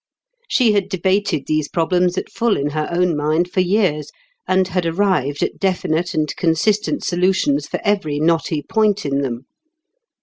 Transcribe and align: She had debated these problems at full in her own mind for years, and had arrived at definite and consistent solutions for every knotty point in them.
She 0.47 0.71
had 0.71 0.89
debated 0.89 1.43
these 1.45 1.67
problems 1.67 2.17
at 2.17 2.27
full 2.27 2.57
in 2.57 2.71
her 2.71 2.89
own 2.91 3.15
mind 3.15 3.51
for 3.51 3.59
years, 3.59 4.09
and 4.47 4.67
had 4.67 4.83
arrived 4.87 5.43
at 5.43 5.59
definite 5.59 6.15
and 6.15 6.35
consistent 6.37 7.03
solutions 7.03 7.67
for 7.67 7.79
every 7.83 8.17
knotty 8.19 8.63
point 8.63 9.05
in 9.05 9.21
them. 9.21 9.45